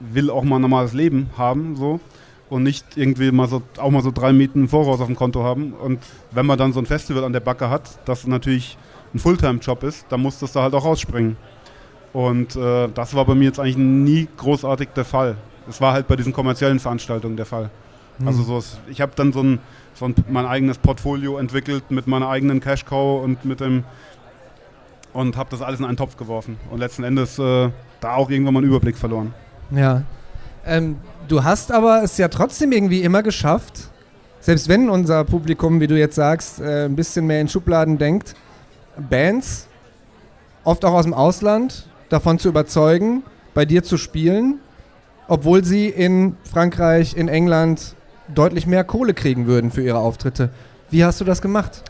will 0.00 0.30
auch 0.30 0.44
mal 0.44 0.56
ein 0.56 0.62
normales 0.62 0.94
Leben 0.94 1.28
haben 1.36 1.76
so 1.76 2.00
und 2.48 2.62
nicht 2.62 2.96
irgendwie 2.96 3.30
mal 3.32 3.48
so 3.48 3.60
auch 3.76 3.90
mal 3.90 4.02
so 4.02 4.10
drei 4.10 4.32
Mieten 4.32 4.62
im 4.62 4.68
Voraus 4.68 4.98
auf 4.98 5.08
dem 5.08 5.16
Konto 5.16 5.42
haben. 5.42 5.74
Und 5.74 6.00
wenn 6.30 6.46
man 6.46 6.56
dann 6.56 6.72
so 6.72 6.80
ein 6.80 6.86
Festival 6.86 7.24
an 7.24 7.34
der 7.34 7.40
Backe 7.40 7.68
hat, 7.68 7.98
das 8.06 8.26
natürlich 8.26 8.78
ein 9.12 9.18
Fulltime-Job 9.18 9.82
ist, 9.82 10.06
dann 10.08 10.22
muss 10.22 10.38
das 10.38 10.52
da 10.52 10.62
halt 10.62 10.72
auch 10.72 10.86
rausspringen. 10.86 11.36
Und 12.14 12.56
äh, 12.56 12.88
das 12.94 13.14
war 13.14 13.26
bei 13.26 13.34
mir 13.34 13.44
jetzt 13.44 13.60
eigentlich 13.60 13.76
nie 13.76 14.26
großartig 14.38 14.88
der 14.96 15.04
Fall. 15.04 15.36
Es 15.68 15.82
war 15.82 15.92
halt 15.92 16.08
bei 16.08 16.16
diesen 16.16 16.32
kommerziellen 16.32 16.78
Veranstaltungen 16.78 17.36
der 17.36 17.46
Fall. 17.46 17.70
Mhm. 18.18 18.28
Also 18.28 18.42
so, 18.42 18.62
ich 18.88 19.00
habe 19.00 19.12
dann 19.16 19.32
so 19.32 19.42
ein, 19.42 19.58
so 19.94 20.06
ein, 20.06 20.14
mein 20.28 20.46
eigenes 20.46 20.78
Portfolio 20.78 21.38
entwickelt 21.38 21.90
mit 21.90 22.06
meiner 22.06 22.28
eigenen 22.28 22.60
Cash-Cow 22.60 23.22
und 23.22 23.44
mit 23.44 23.60
dem 23.60 23.84
und 25.12 25.36
habe 25.36 25.48
das 25.50 25.62
alles 25.62 25.78
in 25.78 25.86
einen 25.86 25.96
Topf 25.96 26.16
geworfen 26.16 26.58
und 26.70 26.80
letzten 26.80 27.04
Endes 27.04 27.38
äh, 27.38 27.70
da 28.00 28.16
auch 28.16 28.30
irgendwann 28.30 28.54
mal 28.54 28.60
einen 28.60 28.68
Überblick 28.68 28.96
verloren. 28.96 29.32
Ja. 29.70 30.02
Ähm, 30.66 30.96
du 31.28 31.44
hast 31.44 31.72
aber 31.72 32.02
es 32.02 32.18
ja 32.18 32.28
trotzdem 32.28 32.72
irgendwie 32.72 33.02
immer 33.02 33.22
geschafft, 33.22 33.90
selbst 34.40 34.68
wenn 34.68 34.90
unser 34.90 35.24
Publikum, 35.24 35.80
wie 35.80 35.86
du 35.86 35.96
jetzt 35.96 36.16
sagst, 36.16 36.60
äh, 36.60 36.86
ein 36.86 36.96
bisschen 36.96 37.26
mehr 37.26 37.40
in 37.40 37.48
Schubladen 37.48 37.96
denkt, 37.96 38.34
Bands, 39.08 39.68
oft 40.64 40.84
auch 40.84 40.94
aus 40.94 41.04
dem 41.04 41.14
Ausland, 41.14 41.88
davon 42.08 42.38
zu 42.38 42.48
überzeugen, 42.48 43.22
bei 43.54 43.64
dir 43.64 43.82
zu 43.82 43.96
spielen, 43.96 44.58
obwohl 45.28 45.64
sie 45.64 45.88
in 45.88 46.36
Frankreich, 46.44 47.16
in 47.16 47.28
England 47.28 47.94
deutlich 48.28 48.66
mehr 48.66 48.84
Kohle 48.84 49.14
kriegen 49.14 49.46
würden 49.46 49.70
für 49.70 49.82
ihre 49.82 49.98
Auftritte. 49.98 50.50
Wie 50.90 51.04
hast 51.04 51.20
du 51.20 51.24
das 51.24 51.42
gemacht? 51.42 51.82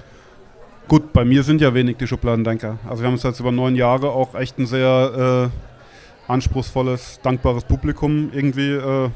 Gut, 0.88 1.12
bei 1.12 1.24
mir 1.24 1.42
sind 1.42 1.60
ja 1.60 1.72
wenig 1.72 1.96
die 1.96 2.06
Schubladendenker. 2.06 2.78
Also 2.88 3.02
wir 3.02 3.08
haben 3.08 3.14
es 3.14 3.22
jetzt 3.22 3.40
über 3.40 3.52
neun 3.52 3.74
Jahre 3.74 4.10
auch 4.10 4.34
echt 4.34 4.58
ein 4.58 4.66
sehr 4.66 5.50
äh, 5.50 6.30
anspruchsvolles, 6.32 7.20
dankbares 7.22 7.64
Publikum 7.64 8.30
irgendwie 8.32 8.72
äh, 8.72 9.10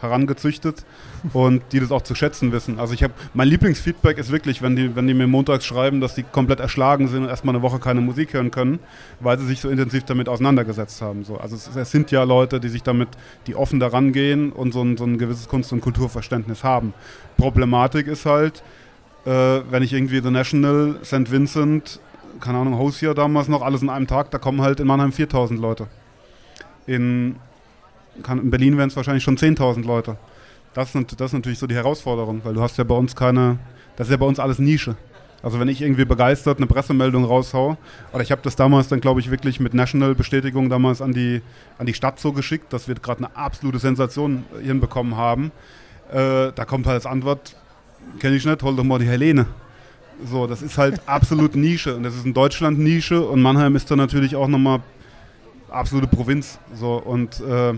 herangezüchtet 0.00 0.84
und 1.32 1.62
die 1.72 1.80
das 1.80 1.90
auch 1.90 2.02
zu 2.02 2.14
schätzen 2.14 2.52
wissen. 2.52 2.78
Also 2.78 2.94
ich 2.94 3.02
habe, 3.02 3.12
mein 3.34 3.48
Lieblingsfeedback 3.48 4.18
ist 4.18 4.30
wirklich, 4.30 4.62
wenn 4.62 4.76
die, 4.76 4.94
wenn 4.94 5.06
die 5.06 5.14
mir 5.14 5.26
montags 5.26 5.64
schreiben, 5.64 6.00
dass 6.00 6.14
die 6.14 6.22
komplett 6.22 6.60
erschlagen 6.60 7.08
sind 7.08 7.24
und 7.24 7.28
erstmal 7.28 7.54
eine 7.54 7.62
Woche 7.62 7.78
keine 7.78 8.00
Musik 8.00 8.32
hören 8.34 8.50
können, 8.50 8.78
weil 9.20 9.38
sie 9.38 9.46
sich 9.46 9.60
so 9.60 9.68
intensiv 9.68 10.04
damit 10.04 10.28
auseinandergesetzt 10.28 11.02
haben. 11.02 11.24
So. 11.24 11.36
Also 11.38 11.56
es, 11.56 11.74
es 11.74 11.90
sind 11.90 12.10
ja 12.10 12.22
Leute, 12.22 12.60
die 12.60 12.68
sich 12.68 12.82
damit, 12.82 13.08
die 13.46 13.56
offen 13.56 13.80
daran 13.80 14.12
gehen 14.12 14.52
und 14.52 14.72
so 14.72 14.82
ein, 14.82 14.96
so 14.96 15.04
ein 15.04 15.18
gewisses 15.18 15.48
Kunst- 15.48 15.72
und 15.72 15.80
Kulturverständnis 15.80 16.64
haben. 16.64 16.94
Problematik 17.36 18.06
ist 18.06 18.26
halt, 18.26 18.62
äh, 19.24 19.30
wenn 19.70 19.82
ich 19.82 19.92
irgendwie 19.92 20.20
The 20.20 20.30
National, 20.30 20.96
St. 21.04 21.30
Vincent, 21.30 22.00
keine 22.40 22.58
Ahnung, 22.58 22.78
Hosier 22.78 23.14
damals 23.14 23.48
noch, 23.48 23.62
alles 23.62 23.82
in 23.82 23.90
einem 23.90 24.06
Tag, 24.06 24.30
da 24.30 24.38
kommen 24.38 24.62
halt 24.62 24.80
in 24.80 24.86
Mannheim 24.86 25.12
4000 25.12 25.60
Leute. 25.60 25.86
In, 26.86 27.36
kann, 28.22 28.38
in 28.38 28.50
Berlin 28.50 28.76
wären 28.76 28.88
es 28.88 28.96
wahrscheinlich 28.96 29.24
schon 29.24 29.36
10.000 29.36 29.84
Leute. 29.84 30.16
Das, 30.74 30.92
das 30.92 31.02
ist 31.02 31.32
natürlich 31.32 31.58
so 31.58 31.66
die 31.66 31.74
Herausforderung, 31.74 32.40
weil 32.44 32.54
du 32.54 32.62
hast 32.62 32.78
ja 32.78 32.84
bei 32.84 32.94
uns 32.94 33.16
keine, 33.16 33.58
das 33.96 34.08
ist 34.08 34.12
ja 34.12 34.16
bei 34.16 34.26
uns 34.26 34.38
alles 34.38 34.58
Nische. 34.58 34.96
Also 35.42 35.60
wenn 35.60 35.68
ich 35.68 35.80
irgendwie 35.80 36.04
begeistert 36.04 36.58
eine 36.58 36.66
Pressemeldung 36.66 37.24
raushau, 37.24 37.76
oder 38.12 38.22
ich 38.22 38.32
habe 38.32 38.42
das 38.42 38.56
damals 38.56 38.88
dann, 38.88 39.00
glaube 39.00 39.20
ich, 39.20 39.30
wirklich 39.30 39.60
mit 39.60 39.72
National-Bestätigung 39.72 40.68
damals 40.68 41.00
an 41.00 41.12
die, 41.12 41.42
an 41.78 41.86
die 41.86 41.94
Stadt 41.94 42.18
so 42.18 42.32
geschickt, 42.32 42.72
dass 42.72 42.88
wir 42.88 42.96
gerade 42.96 43.24
eine 43.24 43.36
absolute 43.36 43.78
Sensation 43.78 44.44
hinbekommen 44.60 45.16
haben. 45.16 45.52
Äh, 46.10 46.52
da 46.54 46.64
kommt 46.66 46.86
halt 46.86 46.96
als 46.96 47.06
Antwort, 47.06 47.56
kenne 48.18 48.36
ich 48.36 48.44
nicht, 48.44 48.62
hol 48.62 48.74
doch 48.74 48.84
mal 48.84 48.98
die 48.98 49.06
Helene. 49.06 49.46
So, 50.24 50.48
das 50.48 50.60
ist 50.60 50.76
halt 50.76 51.00
absolut 51.06 51.54
Nische 51.54 51.94
und 51.94 52.02
das 52.02 52.16
ist 52.16 52.26
in 52.26 52.34
Deutschland 52.34 52.78
Nische 52.78 53.20
und 53.22 53.40
Mannheim 53.40 53.76
ist 53.76 53.90
dann 53.90 53.98
natürlich 53.98 54.34
auch 54.34 54.48
nochmal 54.48 54.80
absolute 55.70 56.08
Provinz. 56.08 56.58
So 56.74 56.96
und 56.96 57.40
äh, 57.40 57.74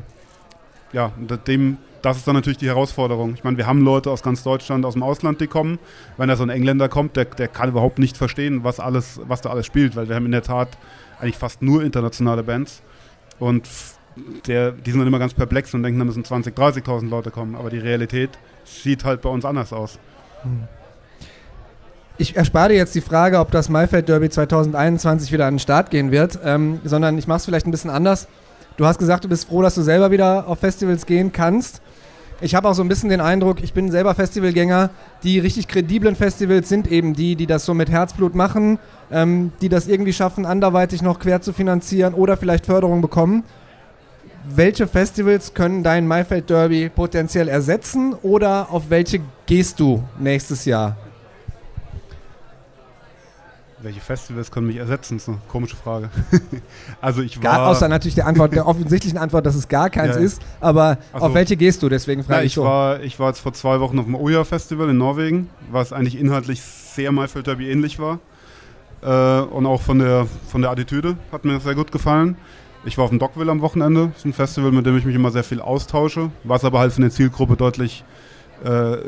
ja, 0.93 1.13
dem, 1.47 1.79
das 2.03 2.17
ist 2.17 2.27
dann 2.27 2.35
natürlich 2.35 2.59
die 2.59 2.67
Herausforderung. 2.67 3.35
Ich 3.35 3.45
meine, 3.45 3.57
wir 3.57 3.67
haben 3.67 3.83
Leute 3.83 4.11
aus 4.11 4.23
ganz 4.23 4.43
Deutschland, 4.43 4.85
aus 4.85 4.95
dem 4.95 5.03
Ausland, 5.03 5.41
die 5.41 5.47
kommen. 5.47 5.79
Wenn 6.17 6.29
da 6.29 6.37
so 6.37 6.43
ein 6.43 6.51
Engländer 6.51 6.89
kommt, 6.89 7.17
der, 7.17 7.27
der 7.27 7.49
kann 7.49 7.69
überhaupt 7.69 7.99
nicht 7.99 8.17
verstehen, 8.17 8.65
was 8.65 8.81
alles, 8.81 9.21
was 9.27 9.41
da 9.41 9.51
alles 9.51 9.67
spielt, 9.67 9.97
weil 9.97 10.09
wir 10.09 10.17
haben 10.17 10.27
in 10.27 10.33
der 10.33 10.43
Tat 10.43 10.79
eigentlich 11.21 11.39
fast 11.39 11.63
nur 11.63 11.83
internationale 11.83 12.43
Bands 12.43 12.83
und 13.39 13.69
der, 14.47 14.73
die 14.73 14.91
sind 14.91 15.01
dann 15.01 15.09
immer 15.09 15.19
ganz 15.19 15.35
perplex 15.35 15.73
und 15.75 15.83
denken, 15.83 15.99
da 15.99 16.05
müssen 16.05 16.25
20.000, 16.25 16.55
30.000 16.55 17.09
Leute 17.09 17.31
kommen. 17.31 17.55
Aber 17.55 17.71
die 17.71 17.79
Realität 17.79 18.31
sieht 18.65 19.05
halt 19.05 19.23
bei 19.23 19.29
uns 19.29 19.45
anders 19.45 19.73
aus. 19.73 19.99
Hm. 20.43 20.65
Ich 22.19 22.37
erspare 22.37 22.71
dir 22.71 22.75
jetzt 22.75 22.95
die 22.95 23.01
Frage, 23.01 23.39
ob 23.39 23.51
das 23.51 23.71
Maifeld 23.71 24.09
Derby 24.09 24.29
2021 24.29 25.33
wieder 25.33 25.47
an 25.47 25.55
den 25.55 25.59
Start 25.59 25.91
gehen 25.91 26.11
wird, 26.11 26.39
ähm, 26.45 26.81
sondern 26.85 27.17
ich 27.17 27.27
mache 27.27 27.39
es 27.39 27.45
vielleicht 27.47 27.67
ein 27.67 27.71
bisschen 27.71 27.91
anders. 27.91 28.29
Du 28.77 28.87
hast 28.87 28.99
gesagt, 28.99 29.25
du 29.25 29.29
bist 29.29 29.49
froh, 29.49 29.63
dass 29.63 29.75
du 29.75 29.83
selber 29.83 30.11
wieder 30.11 30.47
auf 30.47 30.59
Festivals 30.59 31.07
gehen 31.07 31.33
kannst. 31.33 31.83
Ich 32.41 32.55
habe 32.55 32.69
auch 32.69 32.75
so 32.75 32.83
ein 32.83 32.89
bisschen 32.89 33.11
den 33.11 33.21
Eindruck, 33.21 33.63
ich 33.63 33.75
bin 33.75 33.91
selber 33.91 34.15
Festivalgänger. 34.15 34.89
Die 35.23 35.39
richtig 35.39 35.69
krediblen 35.69 36.17
Festivals 36.17 36.71
sind 36.71 36.91
eben 36.91 37.13
die, 37.13 37.37
die 37.37 37.47
das 37.47 37.67
so 37.67 37.75
mit 37.75 37.91
Herzblut 37.91 38.35
machen, 38.35 38.79
ähm, 39.13 39.53
die 39.61 39.69
das 39.69 39.87
irgendwie 39.87 40.15
schaffen, 40.15 40.47
anderweitig 40.47 41.03
noch 41.03 41.19
quer 41.19 41.43
zu 41.43 41.53
finanzieren 41.53 42.15
oder 42.15 42.39
vielleicht 42.39 42.65
Förderung 42.65 43.03
bekommen 43.03 43.45
welche 44.45 44.87
Festivals 44.87 45.55
können 45.55 45.83
dein 45.83 46.07
Maifeld 46.07 46.51
Derby 46.51 46.89
potenziell 46.89 47.49
ersetzen 47.49 48.15
oder 48.23 48.69
auf 48.71 48.89
welche 48.89 49.21
gehst 49.47 49.81
du 49.81 50.03
nächstes 50.19 50.65
Jahr? 50.65 50.97
Welche 53.83 54.01
Festivals 54.01 54.51
können 54.51 54.67
mich 54.67 54.77
ersetzen? 54.77 55.17
Das 55.17 55.23
ist 55.23 55.29
eine 55.29 55.39
komische 55.49 55.77
Frage. 55.77 56.11
also 57.01 57.23
ich 57.23 57.43
war. 57.43 57.43
Gar, 57.43 57.69
außer 57.69 57.89
natürlich 57.89 58.15
der 58.15 58.27
Antwort, 58.27 58.53
der 58.53 58.67
offensichtlichen 58.67 59.19
Antwort, 59.19 59.47
dass 59.47 59.55
es 59.55 59.69
gar 59.69 59.89
keins 59.89 60.17
ja. 60.17 60.23
ist. 60.23 60.43
Aber 60.61 60.99
also, 61.13 61.27
auf 61.27 61.35
welche 61.35 61.57
gehst 61.57 61.83
du? 61.83 61.89
Deswegen 61.89 62.23
frage 62.23 62.41
ja, 62.41 62.43
ich, 62.43 62.47
ich 62.49 62.55
so. 62.55 62.65
War, 62.65 63.01
ich 63.01 63.19
war 63.19 63.29
jetzt 63.29 63.41
vor 63.41 63.55
zwei 63.55 63.81
Wochen 63.81 63.99
auf 63.99 64.05
dem 64.05 64.15
Oya 64.15 64.45
Festival 64.45 64.91
in 64.91 64.99
Norwegen, 64.99 65.49
was 65.71 65.95
eigentlich 65.95 66.19
inhaltlich 66.19 66.61
sehr 66.61 67.11
Maifeld 67.11 67.47
Derby 67.47 67.71
ähnlich 67.71 67.99
war. 67.99 68.19
Äh, 69.03 69.41
und 69.47 69.65
auch 69.65 69.81
von 69.81 69.99
der, 69.99 70.27
von 70.49 70.61
der 70.61 70.71
Attitüde 70.71 71.17
hat 71.33 71.47
mir 71.47 71.59
sehr 71.61 71.75
gut 71.75 71.91
gefallen. 71.91 72.37
Ich 72.85 72.99
war 72.99 73.05
auf 73.05 73.11
dem 73.11 73.19
Dockville 73.19 73.51
am 73.51 73.63
Wochenende. 73.63 74.09
Das 74.09 74.19
ist 74.19 74.25
ein 74.27 74.33
Festival, 74.35 74.73
mit 74.73 74.85
dem 74.85 74.97
ich 74.97 75.05
mich 75.05 75.15
immer 75.15 75.31
sehr 75.31 75.45
viel 75.45 75.61
austausche, 75.61 76.31
was 76.45 76.65
aber 76.65 76.81
halt 76.81 76.93
von 76.93 77.03
der 77.03 77.11
Zielgruppe 77.11 77.57
deutlich 77.57 78.05
äh, 78.65 78.99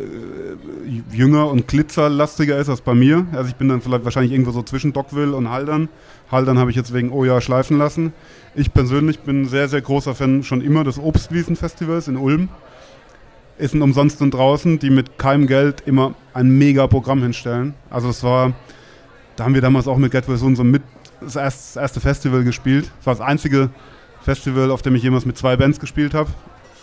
jünger 1.11 1.49
und 1.49 1.69
glitzerlastiger 1.69 2.59
ist 2.59 2.69
als 2.69 2.81
bei 2.81 2.95
mir. 2.95 3.27
Also 3.33 3.49
ich 3.49 3.57
bin 3.57 3.69
dann 3.69 3.81
vielleicht 3.81 4.05
wahrscheinlich 4.05 4.33
irgendwo 4.33 4.51
so 4.51 4.63
zwischen 4.63 4.93
Dockville 4.93 5.35
und 5.35 5.51
Haldern. 5.51 5.89
Haldern 6.31 6.59
habe 6.59 6.71
ich 6.71 6.77
jetzt 6.77 6.95
wegen 6.95 7.13
Oja 7.13 7.41
schleifen 7.41 7.79
lassen. 7.79 8.13
Ich 8.55 8.73
persönlich 8.73 9.21
bin 9.21 9.47
sehr, 9.47 9.69
sehr 9.69 9.83
großer 9.83 10.15
Fan 10.15 10.43
schon 10.43 10.63
immer 10.63 10.85
des 10.85 10.99
Obstwiesenfestivals 10.99 12.09
in 12.09 12.17
Ulm. 12.17 12.49
Ist 13.59 13.75
ein 13.75 13.83
Umsonst 13.83 14.23
und 14.23 14.33
draußen, 14.33 14.79
die 14.79 14.91
mit 14.91 15.19
keinem 15.19 15.47
Geld 15.47 15.83
immer 15.87 16.15
ein 16.33 16.51
mega 16.57 16.87
Programm 16.87 17.23
hinstellen. 17.23 17.75
Also 17.91 18.09
es 18.09 18.25
war, 18.25 18.55
da 19.37 19.45
haben 19.45 19.55
wir 19.55 19.61
damals 19.61 19.87
auch 19.87 19.99
mit 19.99 20.11
Get 20.11 20.29
Well 20.29 20.39
Soon 20.39 20.57
so 20.57 20.65
mit 20.65 20.83
das 21.21 21.77
erste 21.77 22.01
Festival 22.01 22.45
gespielt. 22.45 22.91
Das 22.99 23.07
war 23.07 23.15
das 23.15 23.21
einzige 23.21 23.71
Festival, 24.23 24.71
auf 24.71 24.83
dem 24.83 24.95
ich 24.95 25.03
jemals 25.03 25.27
mit 25.27 25.37
zwei 25.37 25.57
Bands 25.57 25.79
gespielt 25.79 26.15
habe. 26.15 26.31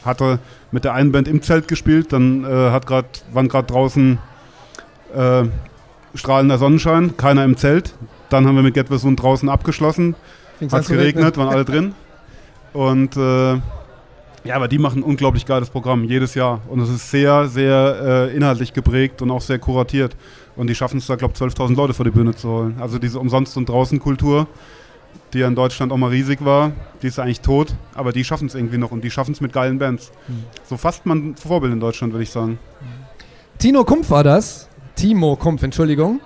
Hatte 0.06 0.39
mit 0.72 0.84
der 0.84 0.94
einen 0.94 1.12
Band 1.12 1.27
im 1.27 1.41
Zelt 1.41 1.68
gespielt, 1.68 2.13
dann 2.13 2.44
äh, 2.44 2.72
hat 2.72 2.88
grad, 2.88 3.24
waren 3.34 3.48
gerade 3.48 3.68
draußen 3.68 4.18
äh, 5.13 5.44
strahlender 6.15 6.58
Sonnenschein, 6.58 7.18
keiner 7.18 7.44
im 7.44 7.58
Zelt. 7.58 7.94
Dann 8.29 8.48
haben 8.48 8.56
wir 8.56 8.63
mit 8.63 8.74
Get 8.74 8.88
Soon 9.00 9.15
draußen 9.15 9.50
abgeschlossen. 9.50 10.15
Hat 10.72 10.82
es 10.82 10.88
geregnet, 10.88 11.38
waren 11.38 11.50
alle 11.50 11.65
drin. 11.65 11.94
Und 12.74 13.18
äh, 13.18 13.60
ja, 14.44 14.56
aber 14.56 14.68
die 14.68 14.77
machen 14.77 15.00
ein 15.00 15.03
unglaublich 15.03 15.46
geiles 15.46 15.70
Programm 15.70 16.03
jedes 16.03 16.36
Jahr. 16.36 16.62
Und 16.70 16.79
es 16.79 16.89
ist 16.89 17.10
sehr, 17.10 17.48
sehr 17.48 18.29
äh, 18.32 18.36
inhaltlich 18.36 18.74
geprägt 18.74 19.22
und 19.22 19.32
auch 19.32 19.41
sehr 19.41 19.60
kuratiert. 19.60 20.15
Und 20.56 20.68
die 20.68 20.75
schaffen 20.75 20.98
es 20.98 21.08
da, 21.08 21.15
glaube 21.15 21.34
ich, 21.36 21.41
12.000 21.41 21.75
Leute 21.75 21.94
vor 21.94 22.06
die 22.06 22.12
Bühne 22.12 22.36
zu 22.36 22.50
holen. 22.50 22.77
Also 22.79 23.00
diese 23.00 23.20
Umsonst- 23.20 23.58
und 23.58 23.68
Draußen-Kultur, 23.68 24.48
die 25.33 25.39
ja 25.39 25.47
in 25.47 25.55
Deutschland 25.55 25.91
auch 25.91 25.97
mal 25.97 26.09
riesig 26.09 26.43
war, 26.43 26.71
die 27.01 27.07
ist 27.07 27.19
eigentlich 27.19 27.41
tot, 27.41 27.75
aber 27.93 28.11
die 28.11 28.23
schaffen 28.23 28.47
es 28.47 28.55
irgendwie 28.55 28.77
noch 28.77 28.91
und 28.91 29.03
die 29.03 29.11
schaffen 29.11 29.31
es 29.31 29.41
mit 29.41 29.53
geilen 29.53 29.79
Bands. 29.79 30.11
Mhm. 30.27 30.43
So 30.67 30.77
fast 30.77 31.05
man 31.05 31.35
Vorbild 31.35 31.73
in 31.73 31.79
Deutschland, 31.79 32.13
würde 32.13 32.23
ich 32.23 32.31
sagen. 32.31 32.59
Tino 33.57 33.83
Kumpf 33.83 34.09
war 34.09 34.23
das. 34.23 34.67
Timo 34.95 35.35
Kumpf, 35.35 35.63
Entschuldigung. 35.63 36.19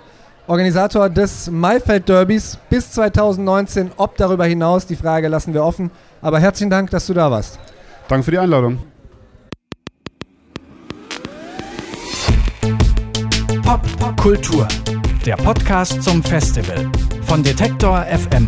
Organisator 0.46 1.08
des 1.08 1.50
Maifeld 1.50 2.08
Derbys 2.08 2.58
bis 2.68 2.90
2019. 2.92 3.92
Ob 3.96 4.16
darüber 4.16 4.44
hinaus, 4.44 4.86
die 4.86 4.96
Frage 4.96 5.28
lassen 5.28 5.54
wir 5.54 5.64
offen. 5.64 5.90
Aber 6.20 6.38
herzlichen 6.38 6.70
Dank, 6.70 6.90
dass 6.90 7.06
du 7.06 7.14
da 7.14 7.30
warst. 7.30 7.58
Danke 8.08 8.24
für 8.24 8.30
die 8.30 8.38
Einladung. 8.38 8.78
Pop 13.62 14.20
Kultur, 14.20 14.68
der 15.24 15.36
Podcast 15.36 16.02
zum 16.02 16.22
Festival 16.22 16.90
von 17.26 17.42
Detektor 17.42 18.04
FM. 18.06 18.46